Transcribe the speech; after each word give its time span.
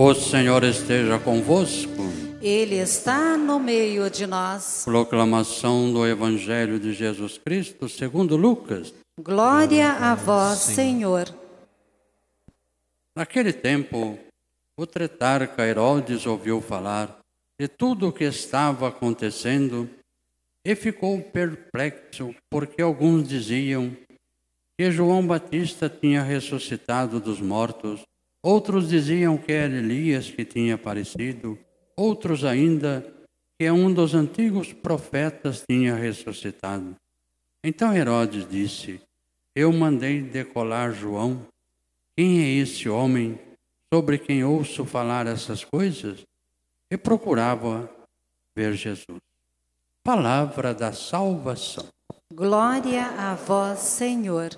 O 0.00 0.14
Senhor 0.14 0.62
esteja 0.62 1.18
convosco. 1.18 1.90
Ele 2.40 2.76
está 2.76 3.36
no 3.36 3.58
meio 3.58 4.08
de 4.08 4.28
nós. 4.28 4.82
Proclamação 4.84 5.92
do 5.92 6.06
Evangelho 6.06 6.78
de 6.78 6.92
Jesus 6.92 7.36
Cristo 7.36 7.88
segundo 7.88 8.36
Lucas. 8.36 8.94
Glória 9.20 9.90
a 9.94 10.14
vós, 10.14 10.60
Senhor. 10.60 11.26
Naquele 13.16 13.52
tempo, 13.52 14.16
o 14.78 14.86
tretarca 14.86 15.66
Herodes 15.66 16.26
ouviu 16.26 16.60
falar 16.60 17.18
de 17.58 17.66
tudo 17.66 18.06
o 18.06 18.12
que 18.12 18.22
estava 18.22 18.86
acontecendo 18.86 19.90
e 20.64 20.76
ficou 20.76 21.20
perplexo, 21.20 22.32
porque 22.48 22.80
alguns 22.80 23.26
diziam 23.26 23.96
que 24.78 24.92
João 24.92 25.26
Batista 25.26 25.90
tinha 25.90 26.22
ressuscitado 26.22 27.18
dos 27.18 27.40
mortos, 27.40 28.02
outros 28.42 28.88
diziam 28.88 29.36
que 29.36 29.52
era 29.52 29.74
Elias 29.74 30.30
que 30.30 30.44
tinha 30.44 30.74
aparecido, 30.74 31.58
outros 31.96 32.44
ainda 32.44 33.14
que 33.58 33.70
um 33.70 33.92
dos 33.92 34.14
antigos 34.14 34.72
profetas 34.72 35.64
tinha 35.68 35.94
ressuscitado. 35.94 36.94
Então 37.64 37.94
Herodes 37.94 38.48
disse: 38.48 39.00
Eu 39.54 39.72
mandei 39.72 40.22
decolar 40.22 40.92
João. 40.92 41.46
Quem 42.16 42.40
é 42.40 42.48
esse 42.48 42.88
homem 42.88 43.38
sobre 43.92 44.18
quem 44.18 44.44
ouço 44.44 44.84
falar 44.84 45.26
essas 45.26 45.64
coisas? 45.64 46.24
E 46.90 46.96
procurava 46.96 47.90
ver 48.56 48.74
Jesus. 48.74 49.20
Palavra 50.02 50.72
da 50.72 50.92
salvação. 50.92 51.86
Glória 52.32 53.06
a 53.06 53.34
vós, 53.34 53.80
Senhor. 53.80 54.50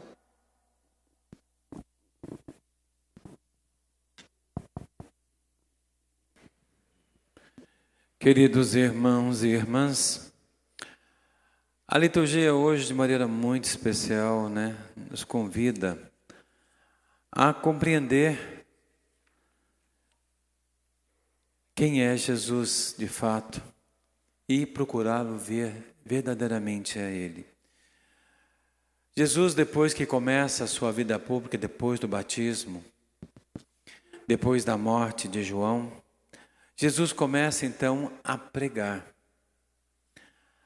Queridos 8.22 8.74
irmãos 8.74 9.42
e 9.42 9.48
irmãs, 9.48 10.30
a 11.88 11.96
liturgia 11.96 12.54
hoje, 12.54 12.86
de 12.86 12.92
maneira 12.92 13.26
muito 13.26 13.64
especial, 13.64 14.46
né, 14.46 14.76
nos 15.10 15.24
convida 15.24 15.98
a 17.32 17.54
compreender 17.54 18.66
quem 21.74 22.02
é 22.02 22.14
Jesus 22.14 22.94
de 22.98 23.08
fato 23.08 23.62
e 24.46 24.66
procurá-lo 24.66 25.38
ver 25.38 25.94
verdadeiramente 26.04 26.98
a 26.98 27.10
Ele. 27.10 27.46
Jesus, 29.16 29.54
depois 29.54 29.94
que 29.94 30.04
começa 30.04 30.64
a 30.64 30.66
sua 30.66 30.92
vida 30.92 31.18
pública, 31.18 31.56
depois 31.56 31.98
do 31.98 32.06
batismo, 32.06 32.84
depois 34.28 34.62
da 34.62 34.76
morte 34.76 35.26
de 35.26 35.42
João, 35.42 35.90
Jesus 36.80 37.12
começa 37.12 37.66
então 37.66 38.10
a 38.24 38.38
pregar. 38.38 39.06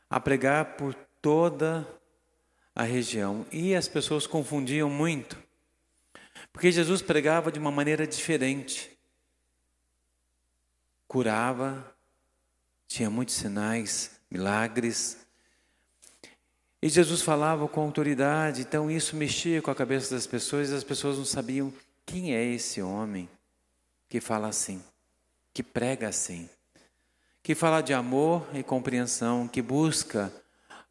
A 0.08 0.20
pregar 0.20 0.76
por 0.76 0.94
toda 1.20 1.84
a 2.72 2.84
região. 2.84 3.44
E 3.50 3.74
as 3.74 3.88
pessoas 3.88 4.24
confundiam 4.24 4.88
muito. 4.88 5.36
Porque 6.52 6.70
Jesus 6.70 7.02
pregava 7.02 7.50
de 7.50 7.58
uma 7.58 7.72
maneira 7.72 8.06
diferente. 8.06 8.96
Curava, 11.08 11.92
tinha 12.86 13.10
muitos 13.10 13.34
sinais, 13.34 14.12
milagres. 14.30 15.26
E 16.80 16.88
Jesus 16.88 17.22
falava 17.22 17.66
com 17.66 17.80
autoridade, 17.80 18.60
então 18.60 18.88
isso 18.88 19.16
mexia 19.16 19.60
com 19.60 19.72
a 19.72 19.74
cabeça 19.74 20.14
das 20.14 20.28
pessoas 20.28 20.70
e 20.70 20.74
as 20.76 20.84
pessoas 20.84 21.18
não 21.18 21.24
sabiam 21.24 21.74
quem 22.06 22.36
é 22.36 22.44
esse 22.44 22.80
homem 22.80 23.28
que 24.08 24.20
fala 24.20 24.46
assim 24.46 24.80
que 25.54 25.62
prega 25.62 26.08
assim, 26.08 26.50
que 27.40 27.54
fala 27.54 27.80
de 27.80 27.94
amor 27.94 28.44
e 28.52 28.62
compreensão, 28.64 29.46
que 29.46 29.62
busca 29.62 30.32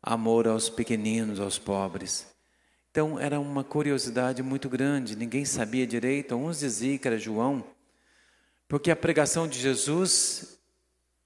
amor 0.02 0.47
aos 0.47 0.70
pequeninos, 0.70 1.42
aos 1.42 1.59
pobres. 1.59 2.26
Então 2.89 3.20
era 3.20 3.39
uma 3.39 3.64
curiosidade 3.64 4.42
muito 4.42 4.70
grande, 4.70 5.17
ninguém 5.17 5.43
sabia 5.43 5.86
direito, 5.86 6.36
uns 6.36 6.60
diziam 6.60 6.98
que 6.98 7.08
era 7.08 7.17
João, 7.17 7.64
porque 8.70 8.89
a 8.89 8.95
pregação 8.95 9.48
de 9.48 9.60
Jesus 9.60 10.60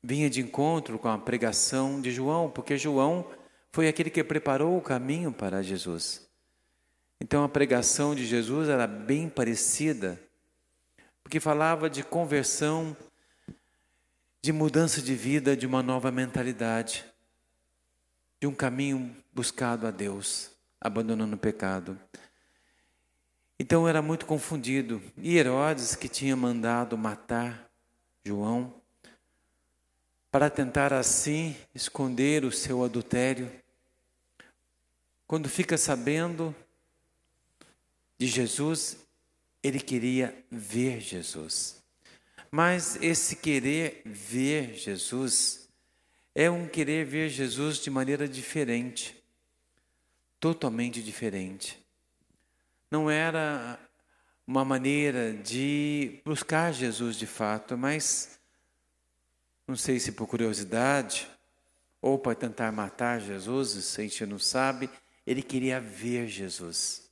vinha 0.02 0.30
de 0.30 0.42
encontro 0.42 0.98
com 0.98 1.08
a 1.08 1.18
pregação 1.18 2.02
de 2.02 2.10
João, 2.12 2.50
porque 2.50 2.78
João 2.78 3.30
foi 3.72 3.88
aquele 3.88 4.10
que 4.10 4.24
preparou 4.24 4.78
o 4.78 4.82
caminho 4.82 5.32
para 5.32 5.62
Jesus. 5.62 6.28
Então 7.22 7.44
a 7.44 7.50
pregação 7.50 8.16
de 8.16 8.26
Jesus 8.26 8.70
era 8.70 8.88
bem 8.88 9.30
parecida, 9.30 10.20
porque 11.24 11.40
falava 11.40 11.90
de 11.90 12.04
conversão 12.04 12.96
de 14.42 14.52
mudança 14.52 15.02
de 15.02 15.16
vida, 15.16 15.56
de 15.56 15.66
uma 15.66 15.84
nova 15.84 16.12
mentalidade, 16.12 17.06
de 18.40 18.48
um 18.48 18.54
caminho 18.54 19.16
buscado 19.34 19.88
a 19.88 19.92
Deus, 19.92 20.52
abandonando 20.80 21.36
o 21.36 21.40
pecado. 21.40 22.00
Então 23.60 23.88
era 23.88 24.02
muito 24.02 24.26
confundido. 24.26 25.02
E 25.18 25.38
Herodes, 25.38 25.96
que 25.96 26.08
tinha 26.08 26.36
mandado 26.36 26.98
matar 26.98 27.70
João, 28.24 28.74
para 30.30 30.50
tentar 30.50 30.94
assim 30.94 31.56
esconder 31.74 32.46
o 32.46 32.52
seu 32.52 32.84
adultério, 32.84 33.52
quando 35.26 35.50
fica 35.50 35.78
sabendo 35.78 36.56
de 38.18 38.28
Jesus, 38.28 38.98
ele 39.64 39.80
queria 39.80 40.46
ver 40.50 41.00
Jesus. 41.02 41.84
Mas 42.50 42.98
esse 43.02 43.36
querer 43.36 44.02
ver 44.06 44.74
Jesus 44.76 45.68
é 46.34 46.50
um 46.50 46.68
querer 46.68 47.06
ver 47.06 47.30
Jesus 47.30 47.80
de 47.80 47.90
maneira 47.90 48.28
diferente, 48.28 49.16
totalmente 50.40 51.02
diferente. 51.02 51.78
Não 52.92 53.10
era 53.10 53.80
uma 54.46 54.64
maneira 54.64 55.34
de 55.34 56.22
buscar 56.24 56.72
Jesus 56.72 57.18
de 57.18 57.28
fato, 57.28 57.78
mas 57.78 58.40
não 59.68 59.76
sei 59.76 60.00
se 60.00 60.14
por 60.14 60.28
curiosidade 60.28 61.28
ou 62.02 62.18
para 62.18 62.36
tentar 62.36 62.72
matar 62.72 63.20
Jesus, 63.20 63.74
isso 63.74 64.00
a 64.00 64.04
gente 64.04 64.26
não 64.26 64.40
sabe, 64.40 64.90
ele 65.26 65.42
queria 65.42 65.82
ver 65.82 66.28
Jesus. 66.28 67.07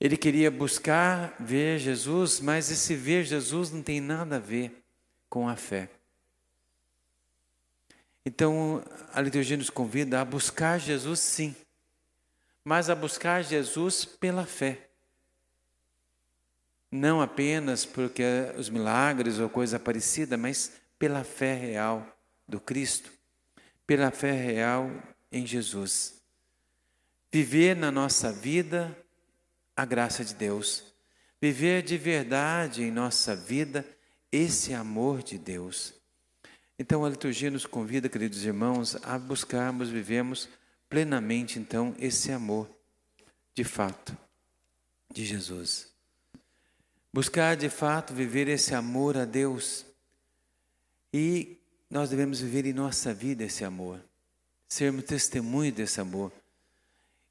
Ele 0.00 0.16
queria 0.16 0.50
buscar 0.50 1.36
ver 1.38 1.78
Jesus, 1.78 2.40
mas 2.40 2.70
esse 2.70 2.94
ver 2.94 3.24
Jesus 3.24 3.70
não 3.70 3.82
tem 3.82 4.00
nada 4.00 4.36
a 4.36 4.38
ver 4.38 4.82
com 5.28 5.46
a 5.46 5.54
fé. 5.54 5.90
Então, 8.24 8.82
a 9.12 9.20
liturgia 9.20 9.58
nos 9.58 9.68
convida 9.68 10.20
a 10.20 10.24
buscar 10.24 10.78
Jesus 10.78 11.20
sim, 11.20 11.54
mas 12.64 12.88
a 12.88 12.94
buscar 12.94 13.42
Jesus 13.42 14.06
pela 14.06 14.46
fé. 14.46 14.88
Não 16.90 17.20
apenas 17.20 17.84
porque 17.84 18.22
os 18.56 18.70
milagres 18.70 19.38
ou 19.38 19.50
coisa 19.50 19.78
parecida, 19.78 20.36
mas 20.36 20.72
pela 20.98 21.24
fé 21.24 21.54
real 21.54 22.06
do 22.48 22.58
Cristo, 22.58 23.12
pela 23.86 24.10
fé 24.10 24.32
real 24.32 24.90
em 25.30 25.46
Jesus. 25.46 26.20
Viver 27.30 27.76
na 27.76 27.90
nossa 27.90 28.32
vida 28.32 28.96
a 29.76 29.84
graça 29.84 30.24
de 30.24 30.34
Deus, 30.34 30.84
viver 31.40 31.82
de 31.82 31.96
verdade 31.96 32.82
em 32.82 32.90
nossa 32.90 33.34
vida 33.34 33.86
esse 34.30 34.74
amor 34.74 35.22
de 35.22 35.38
Deus. 35.38 35.94
Então 36.78 37.04
a 37.04 37.08
liturgia 37.08 37.50
nos 37.50 37.66
convida, 37.66 38.08
queridos 38.08 38.44
irmãos, 38.44 38.96
a 39.02 39.18
buscarmos, 39.18 39.88
vivemos 39.88 40.48
plenamente 40.88 41.58
então 41.58 41.94
esse 41.98 42.32
amor 42.32 42.68
de 43.54 43.64
fato 43.64 44.16
de 45.12 45.24
Jesus. 45.24 45.90
Buscar 47.12 47.56
de 47.56 47.68
fato 47.68 48.14
viver 48.14 48.48
esse 48.48 48.74
amor 48.74 49.16
a 49.16 49.24
Deus. 49.24 49.84
E 51.12 51.58
nós 51.90 52.10
devemos 52.10 52.40
viver 52.40 52.64
em 52.66 52.72
nossa 52.72 53.12
vida 53.12 53.44
esse 53.44 53.64
amor, 53.64 54.00
sermos 54.68 55.04
testemunho 55.04 55.72
desse 55.72 56.00
amor 56.00 56.32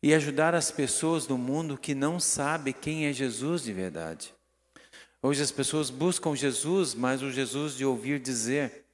e 0.01 0.13
ajudar 0.13 0.56
as 0.56 0.72
pessoas 0.72 1.28
no 1.28 1.38
mundo 1.38 1.78
que 1.78 1.94
não 1.94 2.19
sabem 2.19 2.74
quem 2.74 3.06
é 3.06 3.13
Jesus 3.13 3.63
de 3.63 3.74
verdade. 3.74 4.34
Hoje 5.22 5.42
as 5.42 5.51
pessoas 5.51 5.90
buscam 5.90 6.36
Jesus, 6.36 6.94
mas 6.94 7.22
o 7.22 7.31
Jesus 7.31 7.75
de 7.75 7.84
ouvir 7.84 8.19
dizer, 8.19 8.86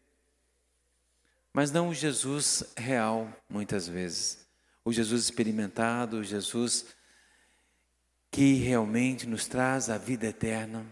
mas 1.54 1.72
não 1.72 1.90
o 1.90 1.94
Jesus 1.94 2.64
real, 2.76 3.32
muitas 3.48 3.88
vezes. 3.88 4.46
O 4.84 4.92
Jesus 4.92 5.24
experimentado, 5.24 6.18
o 6.18 6.24
Jesus 6.24 6.88
que 8.30 8.56
realmente 8.56 9.26
nos 9.26 9.48
traz 9.48 9.90
a 9.90 9.98
vida 9.98 10.28
eterna. 10.28 10.86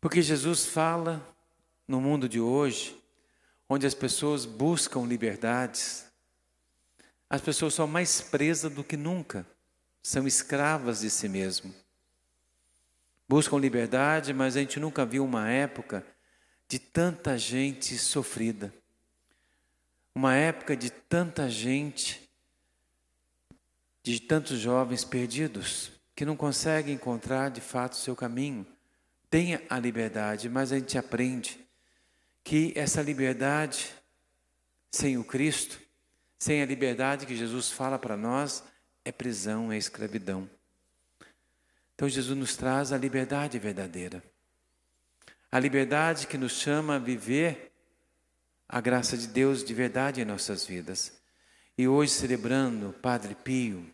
Porque 0.00 0.22
Jesus 0.22 0.64
fala 0.64 1.20
no 1.86 2.00
mundo 2.00 2.26
de 2.28 2.40
hoje, 2.40 2.98
onde 3.68 3.86
as 3.86 3.94
pessoas 3.94 4.46
buscam 4.46 5.04
liberdades, 5.04 6.09
as 7.30 7.40
pessoas 7.40 7.74
são 7.74 7.86
mais 7.86 8.20
presas 8.20 8.72
do 8.72 8.82
que 8.82 8.96
nunca, 8.96 9.46
são 10.02 10.26
escravas 10.26 11.00
de 11.00 11.10
si 11.10 11.28
mesmo. 11.28 11.72
buscam 13.28 13.56
liberdade, 13.56 14.34
mas 14.34 14.56
a 14.56 14.60
gente 14.60 14.80
nunca 14.80 15.06
viu 15.06 15.24
uma 15.24 15.48
época 15.48 16.04
de 16.68 16.80
tanta 16.80 17.38
gente 17.38 17.96
sofrida. 17.96 18.74
Uma 20.12 20.34
época 20.34 20.76
de 20.76 20.90
tanta 20.90 21.48
gente, 21.48 22.28
de 24.02 24.18
tantos 24.18 24.58
jovens 24.58 25.04
perdidos, 25.04 25.92
que 26.16 26.24
não 26.24 26.36
conseguem 26.36 26.94
encontrar 26.94 27.50
de 27.50 27.60
fato 27.60 27.92
o 27.92 27.96
seu 27.96 28.16
caminho. 28.16 28.66
Tenha 29.30 29.62
a 29.70 29.78
liberdade, 29.78 30.48
mas 30.48 30.72
a 30.72 30.78
gente 30.80 30.98
aprende 30.98 31.64
que 32.42 32.72
essa 32.74 33.00
liberdade 33.00 33.94
sem 34.90 35.16
o 35.16 35.22
Cristo, 35.22 35.80
sem 36.40 36.62
a 36.62 36.66
liberdade 36.66 37.26
que 37.26 37.36
Jesus 37.36 37.70
fala 37.70 37.98
para 37.98 38.16
nós, 38.16 38.64
é 39.04 39.12
prisão, 39.12 39.70
é 39.70 39.76
escravidão. 39.76 40.48
Então 41.94 42.08
Jesus 42.08 42.36
nos 42.36 42.56
traz 42.56 42.92
a 42.92 42.96
liberdade 42.96 43.58
verdadeira. 43.58 44.24
A 45.52 45.58
liberdade 45.58 46.26
que 46.26 46.38
nos 46.38 46.52
chama 46.52 46.96
a 46.96 46.98
viver 46.98 47.72
a 48.66 48.80
graça 48.80 49.18
de 49.18 49.26
Deus 49.26 49.62
de 49.62 49.74
verdade 49.74 50.22
em 50.22 50.24
nossas 50.24 50.64
vidas. 50.64 51.12
E 51.76 51.86
hoje 51.86 52.12
celebrando 52.12 52.94
Padre 53.02 53.34
Pio. 53.34 53.84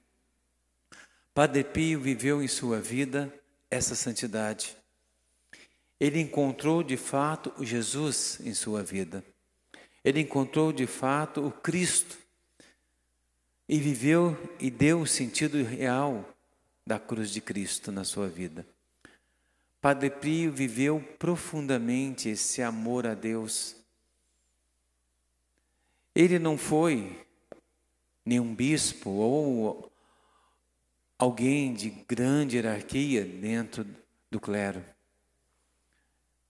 Padre 1.34 1.64
Pio 1.64 2.00
viveu 2.00 2.40
em 2.40 2.48
sua 2.48 2.81
vida 2.81 3.32
essa 3.69 3.96
santidade. 3.96 4.76
Ele 5.98 6.20
encontrou 6.20 6.84
de 6.84 6.96
fato 6.96 7.52
o 7.58 7.64
Jesus 7.64 8.38
em 8.44 8.54
sua 8.54 8.84
vida. 8.84 9.25
Ele 10.04 10.20
encontrou 10.20 10.72
de 10.72 10.87
fato 10.87 11.44
o 11.44 11.50
Cristo 11.50 12.25
e 13.69 13.79
viveu 13.79 14.37
e 14.61 14.71
deu 14.71 15.01
o 15.01 15.07
sentido 15.07 15.63
real 15.63 16.29
da 16.87 16.99
cruz 16.99 17.31
de 17.31 17.41
Cristo 17.41 17.91
na 17.91 18.05
sua 18.05 18.29
vida. 18.29 18.67
Padre 19.81 20.11
Pio 20.11 20.53
viveu 20.53 21.01
profundamente 21.19 22.29
esse 22.29 22.63
amor 22.63 23.07
a 23.07 23.15
Deus. 23.15 23.77
Ele 26.15 26.39
não 26.39 26.57
foi 26.57 27.25
nenhum 28.25 28.55
bispo 28.55 29.11
ou 29.11 29.93
alguém 31.19 31.75
de 31.75 31.91
grande 31.91 32.57
hierarquia 32.57 33.25
dentro 33.25 33.87
do 34.31 34.41
clero. 34.41 34.85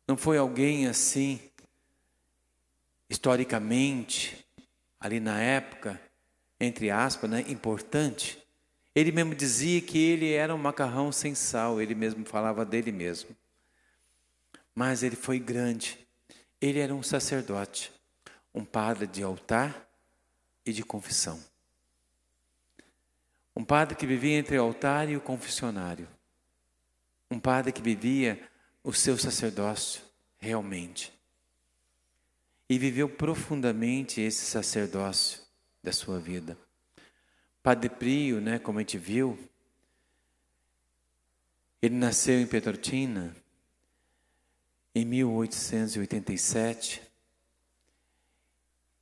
Não 0.06 0.16
foi 0.16 0.38
alguém 0.38 0.86
assim, 0.86 1.40
historicamente, 3.08 4.46
ali 5.00 5.18
na 5.18 5.40
época, 5.40 6.00
entre 6.60 6.90
aspas, 6.90 7.30
né, 7.30 7.44
importante. 7.48 8.42
Ele 8.94 9.12
mesmo 9.12 9.34
dizia 9.34 9.80
que 9.80 9.98
ele 9.98 10.32
era 10.32 10.54
um 10.54 10.58
macarrão 10.58 11.12
sem 11.12 11.34
sal, 11.34 11.80
ele 11.80 11.94
mesmo 11.94 12.24
falava 12.24 12.64
dele 12.64 12.90
mesmo. 12.90 13.36
Mas 14.74 15.02
ele 15.02 15.16
foi 15.16 15.38
grande. 15.38 15.98
Ele 16.60 16.78
era 16.78 16.94
um 16.94 17.02
sacerdote, 17.02 17.92
um 18.54 18.64
padre 18.64 19.06
de 19.06 19.22
altar 19.22 19.86
e 20.64 20.72
de 20.72 20.82
confissão. 20.82 21.38
Um 23.54 23.64
padre 23.64 23.94
que 23.94 24.06
vivia 24.06 24.36
entre 24.36 24.58
o 24.58 24.62
altar 24.62 25.08
e 25.08 25.16
o 25.16 25.20
confessionário. 25.20 26.08
Um 27.30 27.38
padre 27.38 27.72
que 27.72 27.82
vivia 27.82 28.40
o 28.82 28.92
seu 28.92 29.18
sacerdócio 29.18 30.02
realmente. 30.38 31.12
E 32.68 32.78
viveu 32.78 33.08
profundamente 33.08 34.20
esse 34.20 34.44
sacerdócio 34.44 35.45
da 35.86 35.92
sua 35.92 36.18
vida. 36.18 36.58
Padre 37.62 37.88
Prio, 37.88 38.40
né, 38.40 38.58
como 38.58 38.80
a 38.80 38.82
gente 38.82 38.98
viu, 38.98 39.38
ele 41.80 41.94
nasceu 41.94 42.40
em 42.40 42.46
Petrotina 42.46 43.36
em 44.92 45.04
1887 45.04 47.00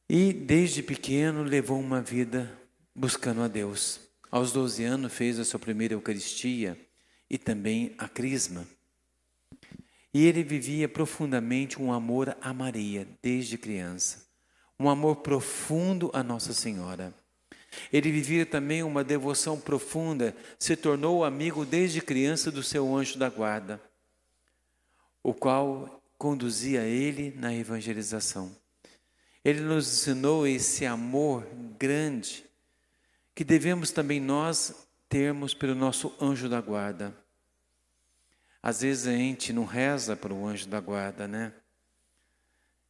e 0.06 0.34
desde 0.34 0.82
pequeno 0.82 1.42
levou 1.42 1.80
uma 1.80 2.02
vida 2.02 2.52
buscando 2.94 3.40
a 3.40 3.48
Deus. 3.48 3.98
Aos 4.30 4.52
12 4.52 4.84
anos 4.84 5.14
fez 5.14 5.38
a 5.38 5.44
sua 5.44 5.58
primeira 5.58 5.94
Eucaristia 5.94 6.78
e 7.30 7.38
também 7.38 7.94
a 7.96 8.06
Crisma. 8.06 8.66
E 10.12 10.26
ele 10.26 10.42
vivia 10.42 10.86
profundamente 10.86 11.80
um 11.80 11.90
amor 11.90 12.36
a 12.42 12.52
Maria 12.52 13.08
desde 13.22 13.56
criança, 13.56 14.26
um 14.78 14.88
amor 14.88 15.16
profundo 15.16 16.10
a 16.12 16.22
Nossa 16.22 16.52
Senhora. 16.52 17.14
Ele 17.92 18.10
vivia 18.10 18.46
também 18.46 18.82
uma 18.82 19.02
devoção 19.02 19.60
profunda, 19.60 20.34
se 20.58 20.76
tornou 20.76 21.24
amigo 21.24 21.64
desde 21.64 22.00
criança 22.00 22.50
do 22.50 22.62
seu 22.62 22.94
anjo 22.94 23.18
da 23.18 23.28
guarda, 23.28 23.80
o 25.22 25.34
qual 25.34 26.02
conduzia 26.16 26.82
ele 26.82 27.34
na 27.36 27.54
evangelização. 27.54 28.54
Ele 29.44 29.60
nos 29.60 29.86
ensinou 29.86 30.46
esse 30.46 30.86
amor 30.86 31.46
grande 31.78 32.44
que 33.34 33.44
devemos 33.44 33.90
também 33.90 34.20
nós 34.20 34.88
termos 35.08 35.52
pelo 35.52 35.74
nosso 35.74 36.14
anjo 36.20 36.48
da 36.48 36.60
guarda. 36.60 37.14
Às 38.62 38.80
vezes 38.80 39.06
a 39.06 39.12
gente 39.12 39.52
não 39.52 39.64
reza 39.64 40.16
para 40.16 40.32
o 40.32 40.46
anjo 40.46 40.66
da 40.66 40.80
guarda, 40.80 41.28
né? 41.28 41.52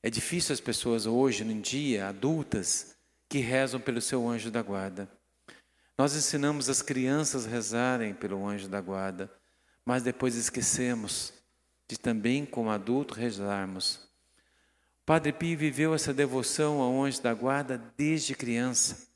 É 0.05 0.11
difícil 0.11 0.53
as 0.53 0.61
pessoas 0.61 1.07
hoje, 1.07 1.43
em 1.43 1.61
dia, 1.63 2.09
adultas, 2.09 2.95
que 3.27 3.39
rezam 3.39 3.81
pelo 3.81 4.03
seu 4.03 4.29
anjo 4.29 4.51
da 4.51 4.61
guarda. 4.61 5.09
Nós 5.97 6.15
ensinamos 6.15 6.69
as 6.69 6.83
crianças 6.83 7.47
a 7.47 7.49
rezarem 7.49 8.13
pelo 8.13 8.47
anjo 8.47 8.69
da 8.69 8.83
guarda, 8.83 9.33
mas 9.83 10.03
depois 10.03 10.35
esquecemos 10.35 11.33
de 11.89 11.99
também, 11.99 12.45
como 12.45 12.69
adulto, 12.69 13.15
rezarmos. 13.15 13.95
O 13.95 15.07
Padre 15.07 15.33
Pio 15.33 15.57
viveu 15.57 15.95
essa 15.95 16.13
devoção 16.13 16.83
ao 16.83 17.03
anjo 17.03 17.23
da 17.23 17.33
guarda 17.33 17.81
desde 17.97 18.35
criança 18.35 19.15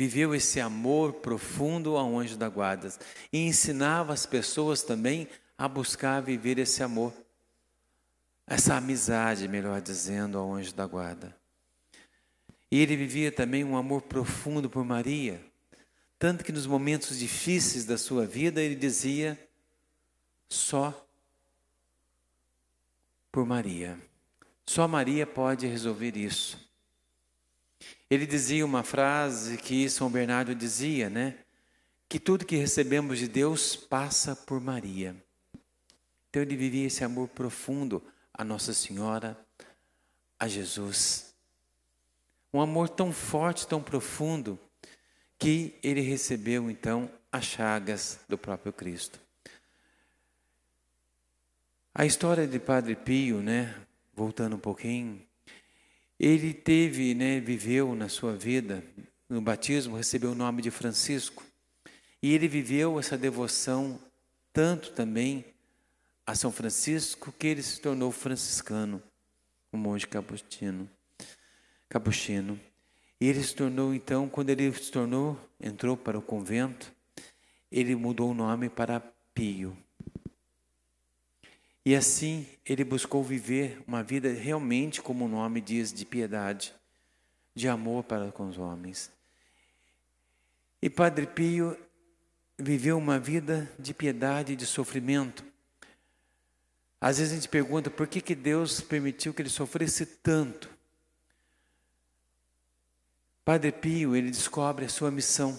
viveu 0.00 0.34
esse 0.34 0.58
amor 0.58 1.12
profundo 1.12 1.94
ao 1.94 2.18
anjo 2.18 2.34
da 2.34 2.48
guarda 2.48 2.90
e 3.30 3.38
ensinava 3.46 4.14
as 4.14 4.24
pessoas 4.24 4.82
também 4.82 5.28
a 5.58 5.68
buscar 5.68 6.22
viver 6.22 6.58
esse 6.58 6.82
amor, 6.82 7.12
essa 8.50 8.74
amizade, 8.74 9.46
melhor 9.46 9.80
dizendo, 9.80 10.36
ao 10.36 10.52
anjo 10.52 10.74
da 10.74 10.84
guarda. 10.84 11.36
E 12.68 12.80
ele 12.80 12.96
vivia 12.96 13.30
também 13.30 13.62
um 13.62 13.76
amor 13.76 14.02
profundo 14.02 14.68
por 14.68 14.84
Maria, 14.84 15.40
tanto 16.18 16.44
que 16.44 16.50
nos 16.50 16.66
momentos 16.66 17.16
difíceis 17.16 17.84
da 17.84 17.96
sua 17.96 18.26
vida 18.26 18.60
ele 18.60 18.74
dizia: 18.74 19.38
só 20.48 21.08
por 23.30 23.46
Maria. 23.46 23.96
Só 24.66 24.88
Maria 24.88 25.28
pode 25.28 25.68
resolver 25.68 26.16
isso. 26.16 26.68
Ele 28.10 28.26
dizia 28.26 28.66
uma 28.66 28.82
frase 28.82 29.58
que 29.58 29.88
São 29.88 30.10
Bernardo 30.10 30.56
dizia, 30.56 31.08
né? 31.08 31.38
Que 32.08 32.18
tudo 32.18 32.44
que 32.44 32.56
recebemos 32.56 33.20
de 33.20 33.28
Deus 33.28 33.76
passa 33.76 34.34
por 34.34 34.60
Maria. 34.60 35.14
Então 36.28 36.42
ele 36.42 36.56
vivia 36.56 36.88
esse 36.88 37.04
amor 37.04 37.28
profundo 37.28 38.02
a 38.32 38.44
Nossa 38.44 38.72
Senhora, 38.72 39.38
a 40.38 40.48
Jesus. 40.48 41.34
Um 42.52 42.60
amor 42.60 42.88
tão 42.88 43.12
forte, 43.12 43.66
tão 43.66 43.82
profundo, 43.82 44.58
que 45.38 45.78
ele 45.82 46.00
recebeu 46.00 46.70
então 46.70 47.10
as 47.32 47.44
chagas 47.44 48.20
do 48.28 48.36
próprio 48.36 48.72
Cristo. 48.72 49.18
A 51.94 52.04
história 52.04 52.46
de 52.46 52.58
Padre 52.58 52.94
Pio, 52.94 53.40
né, 53.40 53.74
voltando 54.14 54.56
um 54.56 54.60
pouquinho, 54.60 55.26
ele 56.18 56.52
teve, 56.52 57.14
né, 57.14 57.40
viveu 57.40 57.94
na 57.94 58.08
sua 58.08 58.36
vida, 58.36 58.84
no 59.28 59.40
batismo, 59.40 59.96
recebeu 59.96 60.32
o 60.32 60.34
nome 60.34 60.60
de 60.60 60.70
Francisco. 60.70 61.42
E 62.22 62.34
ele 62.34 62.46
viveu 62.46 62.98
essa 62.98 63.16
devoção 63.16 63.98
tanto 64.52 64.92
também 64.92 65.44
a 66.26 66.34
São 66.34 66.52
Francisco 66.52 67.32
que 67.32 67.46
ele 67.46 67.62
se 67.62 67.80
tornou 67.80 68.12
franciscano, 68.12 69.02
um 69.72 69.78
monge 69.78 70.06
capuchino. 70.06 70.88
capuchino. 71.88 72.58
E 73.20 73.26
ele 73.26 73.42
se 73.42 73.54
tornou 73.54 73.94
então, 73.94 74.28
quando 74.28 74.50
ele 74.50 74.72
se 74.72 74.90
tornou, 74.90 75.38
entrou 75.60 75.96
para 75.96 76.18
o 76.18 76.22
convento, 76.22 76.92
ele 77.70 77.94
mudou 77.94 78.30
o 78.30 78.34
nome 78.34 78.68
para 78.68 79.00
Pio. 79.34 79.76
E 81.84 81.94
assim 81.94 82.46
ele 82.64 82.84
buscou 82.84 83.22
viver 83.22 83.82
uma 83.86 84.02
vida 84.02 84.32
realmente, 84.32 85.02
como 85.02 85.24
o 85.24 85.28
nome 85.28 85.60
diz, 85.60 85.92
de 85.92 86.04
piedade, 86.04 86.74
de 87.54 87.68
amor 87.68 88.04
para 88.04 88.30
com 88.32 88.48
os 88.48 88.58
homens. 88.58 89.10
E 90.82 90.88
Padre 90.88 91.26
Pio 91.26 91.76
viveu 92.58 92.96
uma 92.96 93.18
vida 93.18 93.70
de 93.78 93.92
piedade 93.92 94.52
e 94.52 94.56
de 94.56 94.66
sofrimento. 94.66 95.44
Às 97.00 97.18
vezes 97.18 97.32
a 97.32 97.36
gente 97.36 97.48
pergunta 97.48 97.90
por 97.90 98.06
que, 98.06 98.20
que 98.20 98.34
Deus 98.34 98.80
permitiu 98.80 99.32
que 99.32 99.40
ele 99.40 99.48
sofresse 99.48 100.04
tanto. 100.04 100.68
Padre 103.44 103.72
Pio, 103.72 104.14
ele 104.14 104.30
descobre 104.30 104.84
a 104.84 104.88
sua 104.88 105.10
missão, 105.10 105.58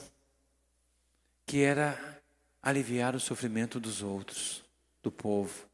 que 1.45 1.62
era 1.62 2.21
aliviar 2.62 3.15
o 3.15 3.19
sofrimento 3.19 3.79
dos 3.79 4.03
outros. 4.03 4.63
do 5.01 5.12
povo. 5.12 5.65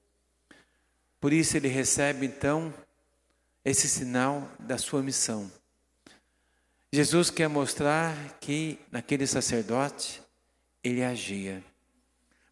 Por 1.20 1.34
isso 1.34 1.58
ele 1.58 1.68
recebe 1.68 2.26
então 2.26 2.74
esse 3.66 3.90
sinal 3.90 4.50
da 4.58 4.78
sua 4.78 5.04
missão. 5.04 5.52
Jesus 6.94 7.30
quer 7.30 7.50
mostrar 7.50 8.40
que 8.40 8.80
naquele 8.90 9.28
sacerdote 9.28 10.22
ele 10.82 11.04
agia. 11.04 11.62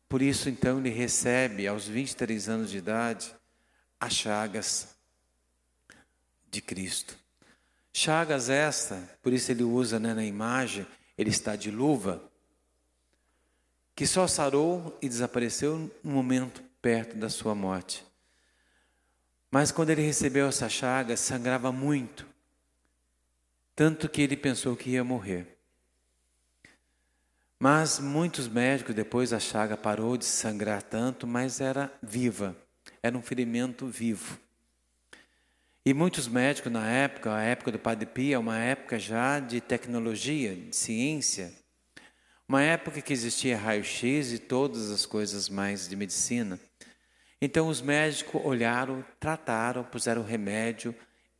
Por 0.07 0.21
isso 0.21 0.49
então 0.49 0.79
ele 0.79 0.89
recebe 0.89 1.67
aos 1.67 1.87
23 1.87 2.49
anos 2.49 2.69
de 2.69 2.77
idade 2.77 3.35
as 3.99 4.13
chagas 4.13 4.95
de 6.49 6.61
Cristo. 6.61 7.17
Chagas 7.91 8.49
esta, 8.49 8.97
por 9.21 9.33
isso 9.33 9.51
ele 9.51 9.63
usa 9.63 9.99
né, 9.99 10.13
na 10.13 10.23
imagem, 10.23 10.85
ele 11.17 11.29
está 11.29 11.55
de 11.55 11.71
luva, 11.71 12.21
que 13.95 14.05
só 14.05 14.27
sarou 14.27 14.97
e 15.01 15.07
desapareceu 15.07 15.89
no 16.03 16.11
momento 16.11 16.61
perto 16.81 17.15
da 17.15 17.29
sua 17.29 17.55
morte. 17.55 18.05
Mas 19.49 19.71
quando 19.71 19.91
ele 19.91 20.01
recebeu 20.01 20.47
essa 20.47 20.67
chaga, 20.67 21.15
sangrava 21.15 21.71
muito, 21.71 22.27
tanto 23.73 24.09
que 24.09 24.21
ele 24.21 24.35
pensou 24.35 24.75
que 24.75 24.91
ia 24.91 25.03
morrer. 25.03 25.54
Mas 27.59 27.99
muitos 27.99 28.47
médicos, 28.47 28.93
depois 28.93 29.31
a 29.31 29.39
chaga 29.39 29.77
parou 29.77 30.17
de 30.17 30.25
sangrar 30.25 30.83
tanto, 30.83 31.25
mas 31.25 31.61
era 31.61 31.91
viva, 32.03 32.55
era 33.01 33.17
um 33.17 33.21
ferimento 33.21 33.87
vivo. 33.87 34.37
E 35.85 35.93
muitos 35.93 36.27
médicos 36.27 36.71
na 36.71 36.89
época, 36.89 37.33
a 37.33 37.41
época 37.43 37.71
do 37.71 37.79
Padre 37.79 38.07
Pio, 38.07 38.33
é 38.33 38.37
uma 38.37 38.57
época 38.57 38.99
já 38.99 39.39
de 39.39 39.61
tecnologia, 39.61 40.53
de 40.53 40.75
ciência, 40.75 41.53
uma 42.47 42.61
época 42.61 43.01
que 43.01 43.13
existia 43.13 43.57
raio-x 43.57 44.33
e 44.33 44.39
todas 44.39 44.91
as 44.91 45.05
coisas 45.05 45.47
mais 45.47 45.87
de 45.87 45.95
medicina. 45.95 46.59
Então 47.41 47.69
os 47.69 47.81
médicos 47.81 48.41
olharam, 48.43 49.05
trataram, 49.19 49.83
puseram 49.83 50.23
remédio, 50.23 50.93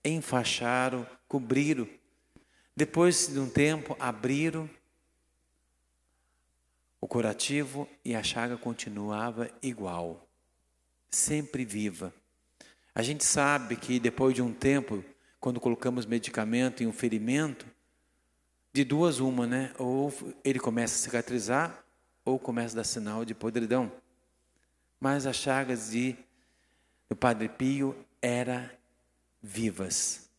enfaixaram, 0.03 1.05
cobriram. 1.27 1.87
Depois 2.75 3.27
de 3.27 3.39
um 3.39 3.49
tempo, 3.49 3.97
abriram 3.99 4.69
o 6.99 7.07
curativo 7.07 7.87
e 8.03 8.15
a 8.15 8.23
chaga 8.23 8.57
continuava 8.57 9.49
igual, 9.61 10.27
sempre 11.09 11.63
viva. 11.65 12.13
A 12.93 13.01
gente 13.01 13.23
sabe 13.23 13.75
que 13.75 13.99
depois 13.99 14.33
de 14.33 14.41
um 14.41 14.53
tempo, 14.53 15.03
quando 15.39 15.59
colocamos 15.59 16.05
medicamento 16.05 16.81
em 16.81 16.87
um 16.87 16.93
ferimento, 16.93 17.65
de 18.73 18.83
duas 18.83 19.19
uma, 19.19 19.45
né? 19.47 19.73
Ou 19.77 20.13
ele 20.43 20.59
começa 20.59 20.95
a 20.95 20.97
cicatrizar, 20.97 21.83
ou 22.23 22.39
começa 22.39 22.75
a 22.75 22.77
dar 22.77 22.83
sinal 22.83 23.23
de 23.23 23.33
podridão. 23.33 23.91
Mas 24.99 25.25
as 25.25 25.35
chagas 25.35 25.91
de 25.91 26.15
do 27.07 27.15
Padre 27.15 27.49
Pio 27.49 27.95
eram 28.21 28.69
vivas. 29.41 30.29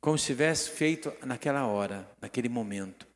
Como 0.00 0.18
se 0.18 0.26
tivesse 0.26 0.70
feito 0.70 1.12
naquela 1.24 1.66
hora, 1.66 2.08
naquele 2.20 2.48
momento. 2.48 3.06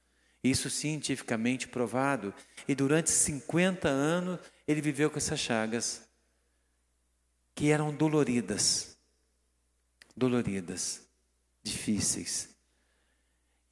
Isso 0.42 0.70
cientificamente 0.70 1.68
provado. 1.68 2.32
E 2.66 2.74
durante 2.74 3.10
50 3.10 3.88
anos 3.88 4.38
ele 4.66 4.80
viveu 4.80 5.10
com 5.10 5.18
essas 5.18 5.40
chagas 5.40 6.02
que 7.54 7.70
eram 7.70 7.92
doloridas, 7.92 8.96
doloridas, 10.16 11.02
difíceis. 11.62 12.50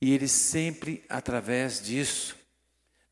E 0.01 0.13
ele 0.13 0.27
sempre, 0.27 1.05
através 1.09 1.81
disso, 1.81 2.37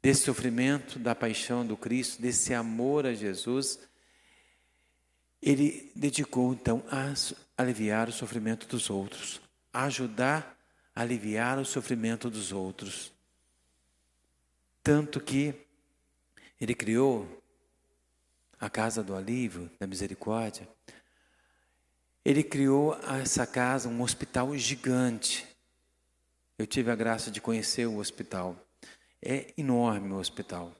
desse 0.02 0.22
sofrimento, 0.22 0.98
da 0.98 1.14
paixão 1.14 1.64
do 1.64 1.76
Cristo, 1.76 2.20
desse 2.20 2.52
amor 2.52 3.06
a 3.06 3.14
Jesus, 3.14 3.78
ele 5.40 5.92
dedicou 5.94 6.52
então 6.52 6.84
a 6.90 7.14
aliviar 7.56 8.08
o 8.08 8.12
sofrimento 8.12 8.66
dos 8.66 8.90
outros, 8.90 9.40
a 9.72 9.84
ajudar 9.84 10.58
a 10.94 11.02
aliviar 11.02 11.58
o 11.58 11.64
sofrimento 11.64 12.28
dos 12.28 12.52
outros. 12.52 13.13
Tanto 14.84 15.18
que 15.18 15.54
ele 16.60 16.74
criou 16.74 17.42
a 18.60 18.68
casa 18.68 19.02
do 19.02 19.16
alívio, 19.16 19.70
da 19.80 19.86
misericórdia, 19.86 20.68
ele 22.22 22.42
criou 22.42 22.94
essa 23.22 23.46
casa, 23.46 23.88
um 23.88 24.02
hospital 24.02 24.54
gigante. 24.58 25.46
Eu 26.58 26.66
tive 26.66 26.90
a 26.90 26.94
graça 26.94 27.30
de 27.30 27.40
conhecer 27.40 27.86
o 27.86 27.96
hospital. 27.96 28.56
É 29.22 29.54
enorme 29.56 30.12
o 30.12 30.18
hospital. 30.18 30.70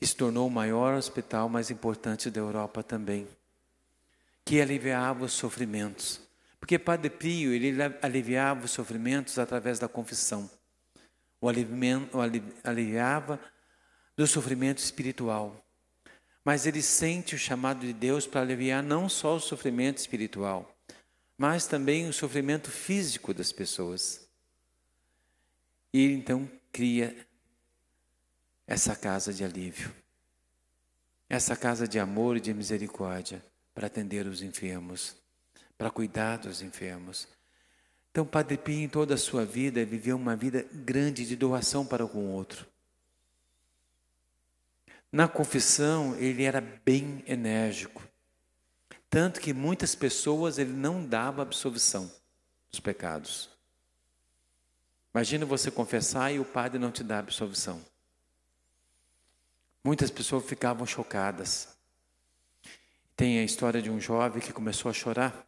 Se 0.00 0.14
tornou 0.14 0.46
o 0.46 0.50
maior 0.50 0.94
hospital 0.94 1.48
mais 1.48 1.72
importante 1.72 2.30
da 2.30 2.38
Europa 2.38 2.84
também, 2.84 3.26
que 4.44 4.60
aliviava 4.60 5.24
os 5.24 5.32
sofrimentos. 5.32 6.20
Porque 6.60 6.78
Padre 6.78 7.10
Pio, 7.10 7.52
ele 7.52 7.74
aliviava 8.00 8.64
os 8.64 8.70
sofrimentos 8.70 9.40
através 9.40 9.80
da 9.80 9.88
confissão. 9.88 10.48
O 11.42 11.48
aliviava 12.64 13.38
do 14.16 14.26
sofrimento 14.26 14.78
espiritual 14.78 15.62
mas 16.44 16.66
ele 16.66 16.82
sente 16.82 17.34
o 17.34 17.38
chamado 17.38 17.86
de 17.86 17.92
Deus 17.92 18.26
para 18.26 18.40
aliviar 18.40 18.82
não 18.82 19.08
só 19.08 19.36
o 19.36 19.40
sofrimento 19.40 19.98
espiritual, 19.98 20.76
mas 21.38 21.66
também 21.66 22.08
o 22.08 22.12
sofrimento 22.12 22.70
físico 22.70 23.32
das 23.32 23.52
pessoas. 23.52 24.28
E 25.92 26.04
então 26.12 26.50
cria 26.72 27.26
essa 28.66 28.96
casa 28.96 29.32
de 29.32 29.44
alívio, 29.44 29.94
essa 31.28 31.56
casa 31.56 31.86
de 31.86 31.98
amor 31.98 32.36
e 32.36 32.40
de 32.40 32.52
misericórdia 32.52 33.44
para 33.74 33.86
atender 33.86 34.26
os 34.26 34.42
enfermos, 34.42 35.16
para 35.78 35.90
cuidar 35.90 36.38
dos 36.38 36.60
enfermos. 36.60 37.28
Então, 38.12 38.26
Padre 38.26 38.58
Pio, 38.58 38.78
em 38.78 38.88
toda 38.88 39.14
a 39.14 39.18
sua 39.18 39.42
vida, 39.42 39.82
viveu 39.86 40.16
uma 40.16 40.36
vida 40.36 40.66
grande 40.70 41.26
de 41.26 41.34
doação 41.34 41.86
para 41.86 42.06
com 42.06 42.18
o 42.18 42.32
outro. 42.32 42.66
Na 45.10 45.26
confissão, 45.26 46.14
ele 46.16 46.44
era 46.44 46.60
bem 46.60 47.24
enérgico. 47.26 48.06
Tanto 49.08 49.40
que 49.40 49.54
muitas 49.54 49.94
pessoas 49.94 50.58
ele 50.58 50.72
não 50.74 51.06
dava 51.06 51.40
absolvição 51.40 52.12
dos 52.70 52.80
pecados. 52.80 53.48
Imagina 55.14 55.46
você 55.46 55.70
confessar 55.70 56.30
e 56.32 56.38
o 56.38 56.44
padre 56.44 56.78
não 56.78 56.92
te 56.92 57.02
dá 57.02 57.18
absolvição. 57.18 57.82
Muitas 59.82 60.10
pessoas 60.10 60.44
ficavam 60.44 60.84
chocadas. 60.84 61.68
Tem 63.16 63.38
a 63.38 63.44
história 63.44 63.80
de 63.80 63.90
um 63.90 63.98
jovem 63.98 64.42
que 64.42 64.52
começou 64.52 64.90
a 64.90 64.94
chorar 64.94 65.46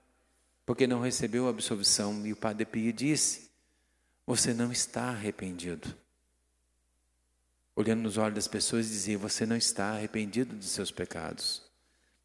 porque 0.64 0.86
não 0.86 1.00
recebeu 1.00 1.46
a 1.46 1.50
absolvição 1.50 2.26
e 2.26 2.32
o 2.32 2.36
padre 2.36 2.64
Pio 2.64 2.92
disse: 2.92 3.50
Você 4.26 4.54
não 4.54 4.72
está 4.72 5.10
arrependido 5.10 5.94
olhando 7.76 8.02
nos 8.02 8.16
olhos 8.16 8.34
das 8.34 8.48
pessoas 8.48 8.88
dizia: 8.88 9.18
Você 9.18 9.44
não 9.46 9.56
está 9.56 9.92
arrependido 9.92 10.54
dos 10.54 10.70
seus 10.70 10.90
pecados. 10.90 11.62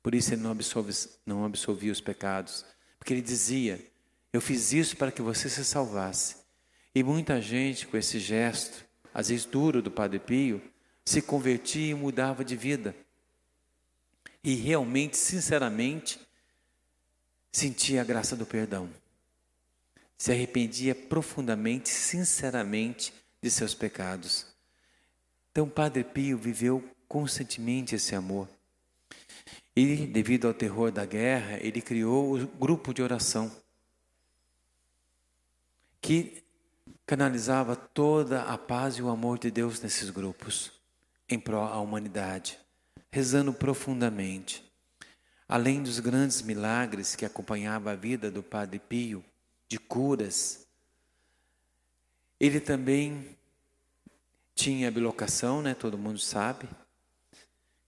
Por 0.02 0.16
isso 0.16 0.34
ele 0.34 0.42
não, 0.42 0.52
absolve, 0.52 0.94
não 1.26 1.44
absolvia 1.44 1.92
os 1.92 2.02
pecados. 2.02 2.66
Porque 2.98 3.14
ele 3.14 3.22
dizia: 3.22 3.84
Eu 4.32 4.42
fiz 4.42 4.72
isso 4.74 4.98
para 4.98 5.12
que 5.12 5.22
você 5.22 5.50
se 5.50 5.64
salvasse. 5.66 6.38
E 6.94 7.04
muita 7.04 7.42
gente, 7.42 7.88
com 7.88 7.98
esse 7.98 8.20
gesto, 8.20 8.86
às 9.14 9.30
vezes 9.30 9.46
duro 9.46 9.82
do 9.82 9.92
Padre 9.92 10.20
Pio, 10.20 10.62
se 11.06 11.22
convertia 11.22 11.92
e 11.92 11.94
mudava 11.94 12.44
de 12.44 12.56
vida. 12.56 12.96
E 14.44 14.56
realmente, 14.56 15.18
sinceramente, 15.18 16.20
sentia 17.52 18.02
a 18.02 18.06
graça 18.06 18.36
do 18.36 18.46
perdão. 18.46 18.90
Se 20.18 20.32
arrependia 20.32 20.94
profundamente, 20.94 21.90
sinceramente, 21.90 23.14
de 23.42 23.50
seus 23.50 23.74
pecados. 23.74 24.46
Então, 25.52 25.68
Padre 25.68 26.04
Pio 26.04 26.38
viveu 26.38 26.84
constantemente 27.08 27.96
esse 27.96 28.16
amor. 28.16 28.48
E, 29.76 30.08
devido 30.08 30.48
ao 30.48 30.54
terror 30.54 30.92
da 30.92 31.06
guerra, 31.06 31.58
ele 31.62 31.82
criou 31.82 32.36
o 32.36 32.48
grupo 32.48 32.94
de 32.94 33.02
oração, 33.02 33.52
que 36.02 36.44
canalizava 37.06 37.76
toda 37.76 38.44
a 38.44 38.58
paz 38.58 38.96
e 38.96 39.02
o 39.02 39.10
amor 39.10 39.40
de 39.40 39.50
Deus 39.50 39.82
nesses 39.82 40.10
grupos, 40.10 40.72
em 41.28 41.40
prol 41.40 41.68
da 41.68 41.80
humanidade, 41.80 42.60
rezando 43.12 43.54
profundamente. 43.54 44.69
Além 45.50 45.82
dos 45.82 46.00
grandes 46.00 46.44
milagres 46.44 47.16
que 47.16 47.26
acompanhavam 47.26 47.92
a 47.92 47.96
vida 47.96 48.30
do 48.30 48.44
Padre 48.44 48.78
Pio, 48.78 49.26
de 49.68 49.80
curas, 49.80 50.68
ele 52.40 52.60
também 52.60 53.36
tinha 54.54 54.92
bilocação, 54.92 55.62
né? 55.62 55.74
Todo 55.74 55.98
mundo 55.98 56.20
sabe 56.20 56.70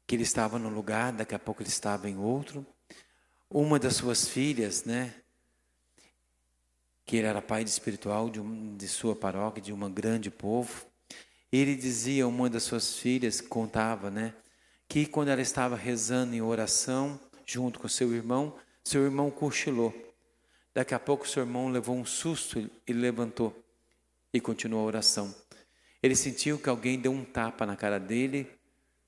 que 0.08 0.15
ele 0.15 0.24
estava 0.24 0.58
num 0.58 0.74
lugar, 0.74 1.13
daqui 1.13 1.36
a 1.36 1.39
pouco 1.39 1.62
ele 1.62 1.70
estava 1.70 2.10
em 2.10 2.18
outro. 2.18 2.65
Uma 3.48 3.77
das 3.77 3.96
suas 3.96 4.27
filhas, 4.27 4.84
né? 4.84 5.13
Que 7.06 7.18
ele 7.18 7.27
era 7.27 7.44
pai 7.44 7.62
espiritual 7.62 8.27
de, 8.30 8.39
um, 8.39 8.75
de 8.75 8.88
sua 8.88 9.15
paróquia, 9.15 9.62
de 9.62 9.72
um 9.72 9.91
grande 9.91 10.32
povo. 10.32 10.84
Ele 11.51 11.75
dizia 11.75 12.24
a 12.24 12.27
uma 12.27 12.50
das 12.50 12.63
suas 12.63 12.98
filhas, 12.98 13.39
contava, 13.39 14.10
né? 14.10 14.34
que 14.91 15.06
quando 15.06 15.30
ela 15.30 15.41
estava 15.41 15.77
rezando 15.77 16.36
em 16.36 16.41
oração, 16.41 17.18
junto 17.51 17.79
com 17.79 17.88
seu 17.89 18.13
irmão, 18.13 18.55
seu 18.84 19.03
irmão 19.03 19.29
cochilou. 19.29 19.93
Daqui 20.74 20.93
a 20.93 21.00
pouco 21.00 21.27
seu 21.27 21.43
irmão 21.43 21.70
levou 21.70 21.96
um 21.98 22.05
susto 22.05 22.70
e 22.88 22.93
levantou 22.93 23.53
e 24.34 24.39
continuou 24.39 24.84
a 24.84 24.86
oração. 24.86 25.36
Ele 26.01 26.15
sentiu 26.15 26.58
que 26.58 26.70
alguém 26.70 26.98
deu 26.98 27.12
um 27.12 27.25
tapa 27.25 27.65
na 27.65 27.75
cara 27.75 28.00
dele 28.00 28.50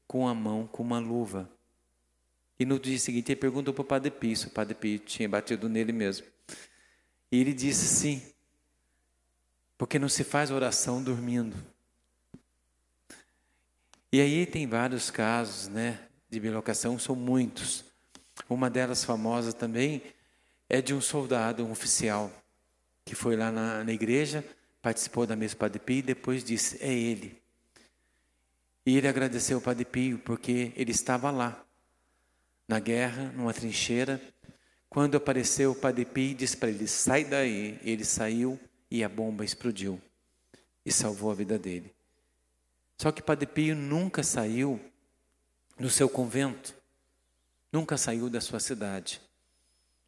com 0.06 0.28
a 0.28 0.34
mão, 0.34 0.68
com 0.68 0.84
uma 0.84 1.00
luva. 1.00 1.50
E 2.60 2.66
no 2.66 2.78
dia 2.78 3.00
seguinte 3.00 3.32
ele 3.32 3.40
perguntou 3.40 3.74
para 3.74 3.82
o 3.82 3.86
Padre 3.86 4.12
Pio 4.12 4.36
o 4.46 4.50
Padre 4.50 4.76
Pio 4.76 5.00
tinha 5.00 5.30
batido 5.30 5.70
nele 5.70 5.94
mesmo. 5.94 6.28
E 7.32 7.40
ele 7.40 7.54
disse 7.54 7.88
sim, 7.88 8.22
porque 9.78 9.98
não 9.98 10.10
se 10.10 10.24
faz 10.24 10.52
oração 10.52 11.02
dormindo. 11.02 11.56
E 14.12 14.20
aí 14.20 14.46
tem 14.46 14.68
vários 14.68 15.10
casos, 15.10 15.70
né, 15.70 16.08
de 16.30 16.40
bilocação, 16.40 17.00
são 17.00 17.16
muitos. 17.16 17.93
Uma 18.50 18.70
delas 18.70 19.04
famosa 19.04 19.54
também 19.54 20.02
é 20.70 20.82
de 20.82 20.94
um 20.94 21.02
soldado, 21.02 21.66
um 21.66 21.72
oficial, 21.72 22.32
que 23.06 23.16
foi 23.16 23.36
lá 23.36 23.52
na, 23.52 23.84
na 23.84 23.92
igreja, 23.92 24.44
participou 24.82 25.26
da 25.26 25.36
mesa 25.36 25.56
do 25.56 25.58
Padre 25.58 25.80
Pio 25.80 25.98
e 25.98 26.02
depois 26.02 26.44
disse: 26.44 26.78
É 26.82 26.92
ele. 26.92 27.42
E 28.86 28.98
ele 28.98 29.08
agradeceu 29.08 29.58
ao 29.58 29.62
Padre 29.62 29.86
Pio 29.86 30.20
porque 30.20 30.74
ele 30.76 30.92
estava 30.92 31.32
lá, 31.32 31.64
na 32.68 32.80
guerra, 32.80 33.32
numa 33.36 33.54
trincheira. 33.54 34.22
Quando 34.90 35.16
apareceu 35.16 35.72
o 35.72 35.76
Padre 35.76 36.06
Pio 36.06 36.36
disse 36.36 36.58
para 36.58 36.70
ele: 36.70 36.88
Sai 36.88 37.24
daí. 37.24 37.80
Ele 37.84 38.04
saiu 38.04 38.60
e 38.90 39.04
a 39.04 39.10
bomba 39.10 39.44
explodiu 39.46 40.02
e 40.86 40.92
salvou 40.92 41.32
a 41.32 41.36
vida 41.36 41.58
dele. 41.58 41.94
Só 42.98 43.12
que 43.12 43.22
Padre 43.22 43.48
Pio 43.48 43.76
nunca 43.76 44.24
saiu 44.24 44.80
do 45.78 45.90
seu 45.90 46.08
convento, 46.08 46.76
nunca 47.74 47.98
saiu 47.98 48.30
da 48.30 48.40
sua 48.40 48.60
cidade. 48.60 49.20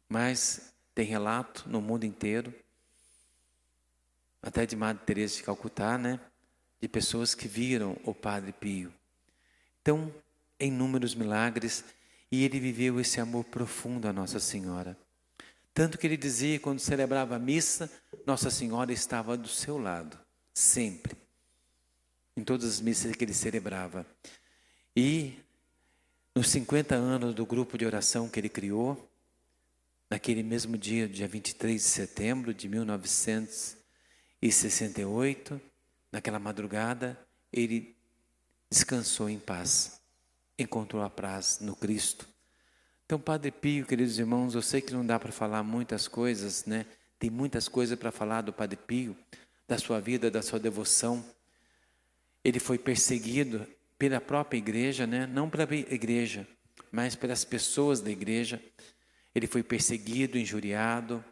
Mas 0.08 0.72
tem 0.94 1.04
relato 1.04 1.68
no 1.68 1.82
mundo 1.82 2.04
inteiro 2.04 2.54
até 4.40 4.64
de 4.64 4.76
Madre 4.76 5.04
Teresa 5.04 5.36
de 5.36 5.42
Calcutá, 5.42 5.98
né? 5.98 6.20
De 6.80 6.86
pessoas 6.86 7.34
que 7.34 7.48
viram 7.48 7.98
o 8.04 8.14
Padre 8.14 8.52
Pio. 8.52 8.94
Então, 9.82 10.14
em 10.60 10.68
inúmeros 10.68 11.16
milagres, 11.16 11.84
e 12.30 12.44
ele 12.44 12.60
viveu 12.60 13.00
esse 13.00 13.20
amor 13.20 13.44
profundo 13.44 14.06
a 14.06 14.12
Nossa 14.12 14.38
Senhora. 14.38 14.96
Tanto 15.74 15.98
que 15.98 16.06
ele 16.06 16.16
dizia, 16.16 16.60
quando 16.60 16.78
celebrava 16.78 17.34
a 17.34 17.38
missa, 17.40 17.90
Nossa 18.24 18.50
Senhora 18.50 18.92
estava 18.92 19.36
do 19.36 19.48
seu 19.48 19.78
lado, 19.78 20.18
sempre. 20.54 21.16
Em 22.36 22.44
todas 22.44 22.66
as 22.66 22.80
missas 22.80 23.14
que 23.16 23.24
ele 23.24 23.34
celebrava. 23.34 24.06
E 24.94 25.38
nos 26.36 26.50
50 26.50 26.94
anos 26.94 27.34
do 27.34 27.46
grupo 27.46 27.78
de 27.78 27.86
oração 27.86 28.28
que 28.28 28.38
ele 28.38 28.50
criou, 28.50 29.10
naquele 30.10 30.42
mesmo 30.42 30.76
dia, 30.76 31.08
dia 31.08 31.26
23 31.26 31.82
de 31.82 31.88
setembro 31.88 32.52
de 32.52 32.68
1900, 32.68 33.78
e 34.42 34.52
68, 34.52 35.58
naquela 36.12 36.38
madrugada, 36.38 37.18
ele 37.50 37.96
descansou 38.70 39.30
em 39.30 39.38
paz, 39.38 39.98
encontrou 40.58 41.02
a 41.02 41.08
paz 41.08 41.60
no 41.62 41.74
Cristo. 41.74 42.28
Então, 43.06 43.18
Padre 43.18 43.50
Pio, 43.50 43.86
queridos 43.86 44.18
irmãos, 44.18 44.54
eu 44.54 44.60
sei 44.60 44.82
que 44.82 44.92
não 44.92 45.06
dá 45.06 45.18
para 45.18 45.32
falar 45.32 45.62
muitas 45.62 46.06
coisas, 46.06 46.66
né? 46.66 46.84
Tem 47.18 47.30
muitas 47.30 47.66
coisas 47.66 47.98
para 47.98 48.12
falar 48.12 48.42
do 48.42 48.52
Padre 48.52 48.76
Pio, 48.76 49.16
da 49.66 49.78
sua 49.78 50.02
vida, 50.02 50.30
da 50.30 50.42
sua 50.42 50.58
devoção. 50.58 51.24
Ele 52.44 52.60
foi 52.60 52.76
perseguido 52.76 53.66
pela 53.98 54.20
própria 54.20 54.58
igreja, 54.58 55.06
né? 55.06 55.26
Não 55.26 55.48
pela 55.48 55.62
igreja, 55.74 56.46
mas 56.90 57.14
pelas 57.14 57.44
pessoas 57.44 58.00
da 58.00 58.10
igreja. 58.10 58.62
Ele 59.34 59.46
foi 59.46 59.62
perseguido, 59.62 60.38
injuriado, 60.38 61.24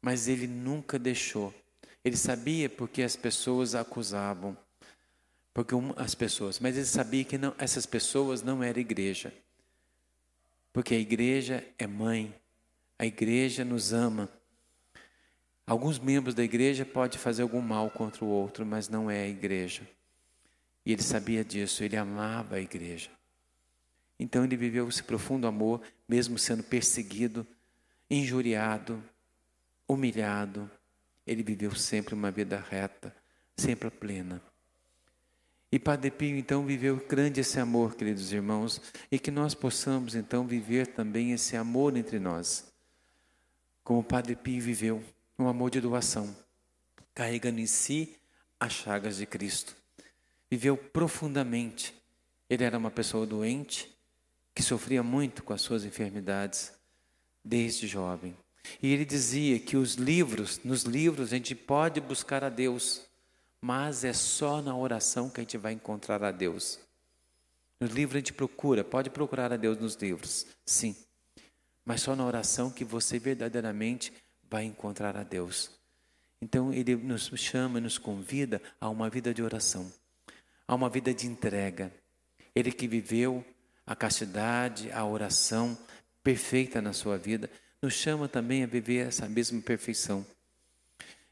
mas 0.00 0.28
ele 0.28 0.46
nunca 0.46 0.98
deixou. 0.98 1.52
Ele 2.04 2.16
sabia 2.16 2.68
porque 2.68 3.02
as 3.02 3.16
pessoas 3.16 3.74
acusavam, 3.74 4.56
porque 5.52 5.74
as 5.96 6.14
pessoas, 6.14 6.58
mas 6.58 6.76
ele 6.76 6.86
sabia 6.86 7.24
que 7.24 7.36
não, 7.36 7.54
essas 7.58 7.84
pessoas 7.84 8.42
não 8.42 8.62
eram 8.62 8.80
igreja, 8.80 9.32
porque 10.72 10.94
a 10.94 10.98
igreja 10.98 11.66
é 11.78 11.86
mãe, 11.86 12.34
a 12.98 13.04
igreja 13.04 13.64
nos 13.64 13.92
ama. 13.92 14.30
Alguns 15.66 15.98
membros 15.98 16.34
da 16.34 16.42
igreja 16.42 16.84
podem 16.84 17.18
fazer 17.18 17.42
algum 17.42 17.60
mal 17.60 17.90
contra 17.90 18.24
o 18.24 18.28
outro, 18.28 18.64
mas 18.64 18.88
não 18.88 19.10
é 19.10 19.22
a 19.22 19.28
igreja. 19.28 19.86
E 20.84 20.92
ele 20.92 21.02
sabia 21.02 21.44
disso, 21.44 21.84
ele 21.84 21.96
amava 21.96 22.56
a 22.56 22.60
igreja. 22.60 23.10
Então 24.18 24.44
ele 24.44 24.56
viveu 24.56 24.88
esse 24.88 25.02
profundo 25.02 25.46
amor, 25.46 25.80
mesmo 26.08 26.38
sendo 26.38 26.62
perseguido, 26.62 27.46
injuriado, 28.10 29.02
humilhado, 29.88 30.70
ele 31.26 31.42
viveu 31.42 31.74
sempre 31.74 32.14
uma 32.14 32.30
vida 32.30 32.58
reta, 32.58 33.14
sempre 33.56 33.90
plena. 33.90 34.42
E 35.72 35.78
Padre 35.78 36.10
Pio 36.10 36.36
então 36.36 36.66
viveu 36.66 36.96
grande 36.96 37.40
esse 37.40 37.60
amor, 37.60 37.94
queridos 37.94 38.32
irmãos, 38.32 38.80
e 39.10 39.18
que 39.18 39.30
nós 39.30 39.54
possamos 39.54 40.16
então 40.16 40.46
viver 40.46 40.88
também 40.88 41.32
esse 41.32 41.56
amor 41.56 41.96
entre 41.96 42.18
nós. 42.18 42.72
Como 43.84 44.02
Padre 44.02 44.34
Pio 44.34 44.60
viveu, 44.60 45.02
um 45.38 45.46
amor 45.46 45.70
de 45.70 45.80
doação, 45.80 46.36
carregando 47.14 47.60
em 47.60 47.66
si 47.66 48.16
as 48.58 48.72
chagas 48.72 49.16
de 49.16 49.26
Cristo. 49.26 49.79
Viveu 50.50 50.76
profundamente. 50.76 51.94
Ele 52.48 52.64
era 52.64 52.76
uma 52.76 52.90
pessoa 52.90 53.24
doente, 53.26 53.88
que 54.54 54.62
sofria 54.62 55.02
muito 55.02 55.42
com 55.42 55.52
as 55.52 55.60
suas 55.60 55.84
enfermidades, 55.84 56.72
desde 57.44 57.86
jovem. 57.86 58.36
E 58.82 58.92
ele 58.92 59.04
dizia 59.04 59.58
que 59.58 59.76
os 59.76 59.94
livros, 59.94 60.60
nos 60.64 60.82
livros 60.82 61.32
a 61.32 61.36
gente 61.36 61.54
pode 61.54 62.00
buscar 62.00 62.44
a 62.44 62.48
Deus, 62.48 63.02
mas 63.60 64.04
é 64.04 64.12
só 64.12 64.60
na 64.60 64.76
oração 64.76 65.30
que 65.30 65.40
a 65.40 65.42
gente 65.42 65.56
vai 65.56 65.72
encontrar 65.72 66.22
a 66.22 66.30
Deus. 66.30 66.78
Nos 67.78 67.90
livros 67.90 68.16
a 68.16 68.18
gente 68.18 68.32
procura, 68.32 68.84
pode 68.84 69.08
procurar 69.08 69.52
a 69.52 69.56
Deus 69.56 69.78
nos 69.78 69.94
livros, 69.94 70.46
sim, 70.66 70.94
mas 71.84 72.02
só 72.02 72.14
na 72.14 72.26
oração 72.26 72.70
que 72.70 72.84
você 72.84 73.18
verdadeiramente 73.18 74.12
vai 74.50 74.64
encontrar 74.64 75.16
a 75.16 75.22
Deus. 75.22 75.70
Então 76.42 76.72
ele 76.72 76.96
nos 76.96 77.30
chama, 77.36 77.80
nos 77.80 77.96
convida 77.96 78.60
a 78.80 78.88
uma 78.88 79.08
vida 79.08 79.32
de 79.32 79.42
oração, 79.42 79.90
a 80.70 80.74
uma 80.76 80.88
vida 80.88 81.12
de 81.12 81.26
entrega. 81.26 81.92
Ele 82.54 82.70
que 82.70 82.86
viveu 82.86 83.44
a 83.84 83.96
castidade, 83.96 84.88
a 84.92 85.04
oração 85.04 85.76
perfeita 86.22 86.80
na 86.80 86.92
sua 86.92 87.18
vida, 87.18 87.50
nos 87.82 87.94
chama 87.94 88.28
também 88.28 88.62
a 88.62 88.68
viver 88.68 89.08
essa 89.08 89.28
mesma 89.28 89.60
perfeição. 89.60 90.24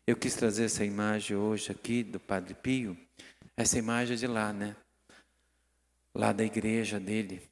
Eu 0.05 0.17
quis 0.17 0.35
trazer 0.35 0.65
essa 0.65 0.85
imagem 0.85 1.37
hoje 1.37 1.71
aqui 1.71 2.03
do 2.03 2.19
Padre 2.19 2.53
Pio, 2.53 2.99
essa 3.57 3.79
imagem 3.79 4.17
de 4.17 4.27
lá, 4.27 4.53
né? 4.53 4.75
Lá 6.13 6.33
da 6.33 6.43
igreja 6.43 6.99
dele, 6.99 7.49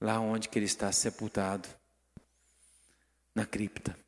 lá 0.00 0.20
onde 0.20 0.48
que 0.48 0.60
ele 0.60 0.66
está 0.66 0.92
sepultado, 0.92 1.68
na 3.34 3.44
cripta. 3.44 3.98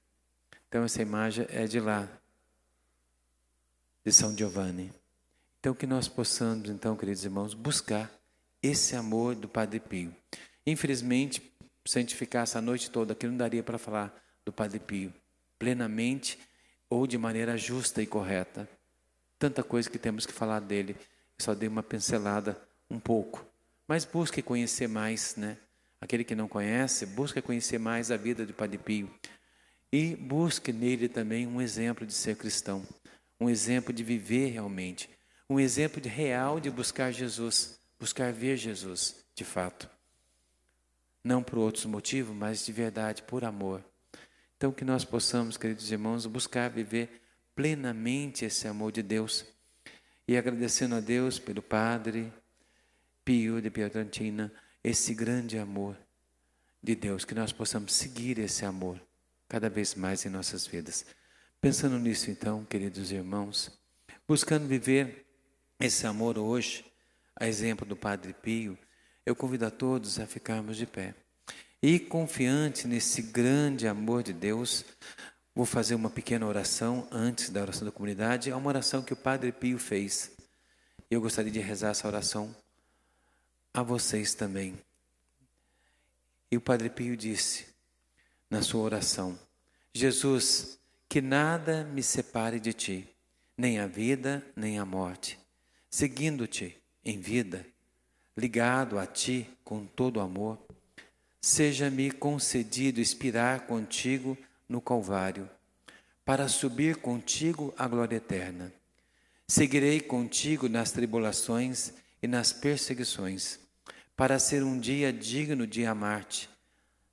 Então 0.69 0.85
essa 0.85 1.03
imagem 1.03 1.49
é 1.49 1.67
de 1.67 1.81
lá, 1.81 2.09
de 4.05 4.13
São 4.13 4.39
Giovanni. 4.39 5.02
Então 5.63 5.75
que 5.75 5.87
nós 5.87 6.09
possamos, 6.09 6.69
então, 6.69 6.97
queridos 6.97 7.25
irmãos, 7.25 7.55
buscar 7.55 8.13
esse 8.61 8.97
amor 8.97 9.37
do 9.37 9.47
Padre 9.47 9.79
Pio. 9.79 10.13
Infelizmente, 10.67 11.41
se 11.87 11.99
a 11.99 12.01
gente 12.01 12.17
ficasse 12.17 12.59
a 12.59 12.61
noite 12.61 12.91
toda 12.91 13.13
aqui, 13.13 13.29
não 13.29 13.37
daria 13.37 13.63
para 13.63 13.79
falar 13.79 14.13
do 14.45 14.53
Padre 14.53 14.81
Pio 14.81 15.15
plenamente 15.61 16.37
ou 16.91 17.07
de 17.07 17.17
maneira 17.17 17.57
justa 17.57 18.03
e 18.03 18.09
correta. 18.09 18.69
Tanta 19.39 19.63
coisa 19.63 19.89
que 19.89 20.01
temos 20.01 20.27
que 20.27 20.33
falar 20.33 20.59
dele. 20.59 20.97
Só 21.39 21.55
dei 21.55 21.69
uma 21.69 21.85
pincelada 21.85 22.61
um 22.91 22.99
pouco. 22.99 23.47
Mas 23.87 24.05
busque 24.05 24.43
conhecer 24.43 24.89
mais, 24.89 25.37
né? 25.37 25.57
Aquele 26.01 26.25
que 26.25 26.35
não 26.35 26.49
conhece, 26.49 27.07
busque 27.07 27.41
conhecer 27.41 27.79
mais 27.79 28.11
a 28.11 28.17
vida 28.17 28.45
do 28.45 28.53
Padre 28.53 28.79
Pio. 28.79 29.09
E 29.93 30.17
busque 30.17 30.73
nele 30.73 31.09
também 31.09 31.47
um 31.47 31.63
exemplo 31.63 32.05
de 32.05 32.15
ser 32.15 32.35
cristão, 32.35 32.85
um 33.39 33.49
exemplo 33.49 33.93
de 33.93 34.03
viver 34.03 34.49
realmente, 34.49 35.09
um 35.49 35.61
exemplo 35.61 36.01
de 36.01 36.09
real 36.09 36.59
de 36.59 36.71
buscar 36.71 37.13
Jesus, 37.13 37.79
buscar 37.99 38.33
ver 38.33 38.57
Jesus, 38.57 39.25
de 39.35 39.45
fato 39.45 39.89
não 41.25 41.43
por 41.43 41.59
outros 41.59 41.85
motivos, 41.85 42.35
mas 42.35 42.65
de 42.65 42.73
verdade, 42.73 43.23
por 43.23 43.45
amor. 43.45 43.85
Então, 44.57 44.73
que 44.73 44.85
nós 44.85 45.05
possamos, 45.05 45.57
queridos 45.57 45.91
irmãos, 45.91 46.27
buscar 46.27 46.69
viver 46.71 47.23
plenamente 47.55 48.45
esse 48.45 48.67
amor 48.67 48.93
de 48.93 49.03
Deus. 49.03 49.45
E 50.27 50.37
agradecendo 50.37 50.95
a 50.95 51.01
Deus 51.01 51.39
pelo 51.39 51.63
Padre 51.63 52.33
Pio 53.25 53.61
de 53.61 53.71
Pietrantina, 53.71 54.53
esse 54.83 55.15
grande 55.15 55.59
amor 55.59 55.97
de 56.83 56.95
Deus, 56.95 57.25
que 57.25 57.35
nós 57.35 57.53
possamos 57.53 57.93
seguir 57.93 58.39
esse 58.39 58.65
amor 58.65 59.01
cada 59.49 59.69
vez 59.69 59.95
mais 59.95 60.25
em 60.25 60.29
nossas 60.29 60.67
vidas. 60.67 61.07
Pensando 61.61 61.99
nisso, 61.99 62.31
então, 62.31 62.65
queridos 62.65 63.13
irmãos, 63.13 63.71
buscando 64.27 64.67
viver 64.67 65.27
esse 65.87 66.07
amor 66.07 66.39
hoje, 66.39 66.85
a 67.35 67.49
exemplo 67.49 67.87
do 67.87 67.97
Padre 67.97 68.33
Pio, 68.33 68.79
Eu 69.25 69.37
convido 69.37 69.67
a 69.67 69.71
todos 69.71 70.19
a 70.19 70.27
ficarmos 70.27 70.77
de 70.77 70.85
pé. 70.85 71.15
E 71.81 71.99
confiante 71.99 72.89
nesse 72.89 73.23
grande 73.23 73.87
amor 73.87 74.23
de 74.23 74.33
Deus, 74.33 74.85
vou 75.55 75.65
fazer 75.65 75.95
uma 75.95 76.11
pequena 76.11 76.47
oração 76.47 77.07
antes 77.11 77.51
da 77.51 77.63
oração 77.63 77.85
da 77.85 77.93
comunidade. 77.93 78.51
É 78.51 78.57
uma 78.57 78.69
oração 78.69 79.03
que 79.03 79.13
o 79.13 79.17
Padre 79.17 79.53
Pio 79.53 79.79
fez. 79.79 80.33
Eu 81.11 81.21
gostaria 81.21 81.53
de 81.53 81.61
rezar 81.61 81.91
essa 81.91 82.07
oração 82.07 82.55
a 83.75 83.83
vocês 83.83 84.35
também. 84.35 84.77
E 86.51 86.57
o 86.57 86.61
Padre 86.61 86.91
Pio 86.91 87.17
disse 87.17 87.67
na 88.51 88.63
sua 88.63 88.83
oração: 88.83 89.39
Jesus, 89.95 90.79
que 91.09 91.21
nada 91.21 91.85
me 91.85 92.03
separe 92.03 92.61
de 92.61 92.73
ti, 92.73 93.09
nem 93.57 93.79
a 93.79 93.87
vida, 93.87 94.45
nem 94.55 94.79
a 94.79 94.85
morte, 94.85 95.42
seguindo-te 95.93 96.83
em 97.05 97.21
vida, 97.21 97.67
ligado 98.35 98.99
a 98.99 99.07
ti 99.07 99.47
com 99.63 99.85
todo 99.85 100.21
amor, 100.21 100.59
seja-me 101.39 102.11
concedido 102.11 102.99
expirar 102.99 103.67
contigo 103.67 104.39
no 104.67 104.81
Calvário, 104.81 105.49
para 106.25 106.49
subir 106.49 106.97
contigo 106.97 107.75
à 107.77 107.87
glória 107.87 108.17
eterna. 108.17 108.73
Seguirei 109.47 110.01
contigo 110.01 110.67
nas 110.67 110.93
tribulações 110.93 111.93
e 112.23 112.27
nas 112.27 112.55
perseguições, 112.55 113.61
para 114.17 114.39
ser 114.39 114.63
um 114.63 114.81
dia 114.81 115.13
digno 115.13 115.67
de 115.67 115.85
amar-te, 115.85 116.49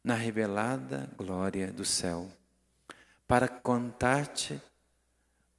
na 0.02 0.16
revelada 0.16 1.10
glória 1.18 1.70
do 1.70 1.84
céu, 1.84 2.32
para 3.28 3.50
cantar-te 3.50 4.60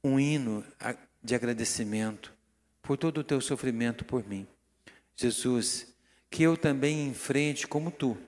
um 0.03 0.19
hino 0.19 0.65
de 1.23 1.35
agradecimento 1.35 2.40
por 2.91 2.97
todo 2.97 3.19
o 3.19 3.23
teu 3.23 3.41
sofrimento 3.41 4.05
por 4.05 4.27
mim. 4.27 4.49
Jesus, 5.15 5.95
que 6.29 6.43
eu 6.43 6.57
também 6.57 7.07
enfrente 7.07 7.65
como 7.65 7.89
tu, 7.89 8.19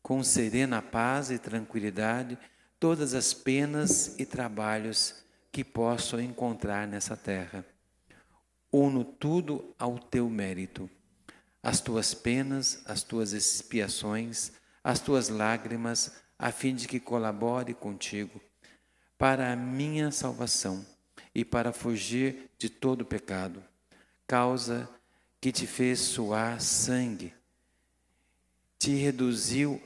com 0.00 0.22
serena 0.22 0.80
paz 0.80 1.32
e 1.32 1.40
tranquilidade, 1.40 2.38
todas 2.78 3.14
as 3.14 3.34
penas 3.34 4.14
e 4.16 4.24
trabalhos 4.24 5.24
que 5.50 5.64
posso 5.64 6.20
encontrar 6.20 6.86
nessa 6.86 7.16
terra. 7.16 7.66
Uno 8.70 9.04
tudo 9.04 9.74
ao 9.76 9.98
teu 9.98 10.30
mérito, 10.30 10.88
as 11.60 11.80
tuas 11.80 12.14
penas, 12.14 12.80
as 12.86 13.02
tuas 13.02 13.32
expiações, 13.32 14.52
as 14.84 15.00
tuas 15.00 15.28
lágrimas, 15.28 16.12
a 16.38 16.52
fim 16.52 16.76
de 16.76 16.86
que 16.86 17.00
colabore 17.00 17.74
contigo 17.74 18.40
para 19.18 19.52
a 19.52 19.56
minha 19.56 20.12
salvação 20.12 20.93
e 21.34 21.44
para 21.44 21.72
fugir 21.72 22.50
de 22.56 22.68
todo 22.70 23.04
pecado, 23.04 23.62
causa 24.26 24.88
que 25.40 25.50
te 25.50 25.66
fez 25.66 25.98
suar 25.98 26.60
sangue, 26.60 27.34
te 28.78 28.94
reduziu 28.94 29.82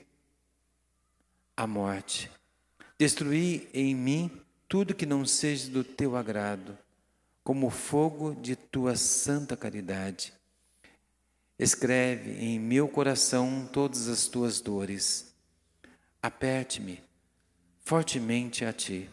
à 1.56 1.66
morte. 1.66 2.30
Destruí 2.98 3.68
em 3.72 3.94
mim 3.94 4.30
tudo 4.68 4.94
que 4.94 5.06
não 5.06 5.24
seja 5.24 5.70
do 5.70 5.82
teu 5.82 6.16
agrado, 6.16 6.76
como 7.42 7.70
fogo 7.70 8.34
de 8.34 8.54
tua 8.54 8.94
santa 8.96 9.56
caridade. 9.56 10.34
Escreve 11.58 12.32
em 12.32 12.60
meu 12.60 12.86
coração 12.86 13.68
todas 13.72 14.06
as 14.06 14.26
tuas 14.26 14.60
dores. 14.60 15.34
Aperte-me 16.22 17.02
fortemente 17.80 18.64
a 18.64 18.72
ti 18.72 19.08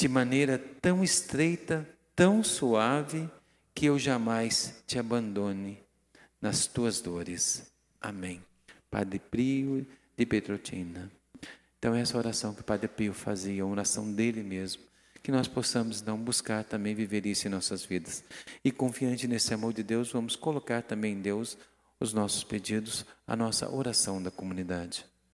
de 0.00 0.08
maneira 0.08 0.56
tão 0.80 1.04
estreita, 1.04 1.86
tão 2.16 2.42
suave, 2.42 3.28
que 3.74 3.84
eu 3.84 3.98
jamais 3.98 4.82
te 4.86 4.98
abandone 4.98 5.78
nas 6.40 6.66
tuas 6.66 7.02
dores. 7.02 7.70
Amém. 8.00 8.42
Padre 8.90 9.18
Pio 9.18 9.86
de 10.16 10.24
Petrotina. 10.24 11.12
Então, 11.78 11.94
essa 11.94 12.16
oração 12.16 12.54
que 12.54 12.62
o 12.62 12.64
Padre 12.64 12.88
Pio 12.88 13.12
fazia, 13.12 13.62
a 13.62 13.66
oração 13.66 14.10
dele 14.10 14.42
mesmo, 14.42 14.82
que 15.22 15.30
nós 15.30 15.46
possamos 15.46 16.00
não 16.00 16.16
buscar 16.16 16.64
também 16.64 16.94
viver 16.94 17.26
isso 17.26 17.46
em 17.46 17.50
nossas 17.50 17.84
vidas. 17.84 18.24
E 18.64 18.72
confiante 18.72 19.28
nesse 19.28 19.52
amor 19.52 19.74
de 19.74 19.82
Deus, 19.82 20.10
vamos 20.10 20.34
colocar 20.34 20.82
também 20.82 21.12
em 21.12 21.20
Deus 21.20 21.58
os 22.00 22.14
nossos 22.14 22.42
pedidos, 22.42 23.04
a 23.26 23.36
nossa 23.36 23.70
oração 23.70 24.22
da 24.22 24.30
comunidade. 24.30 25.04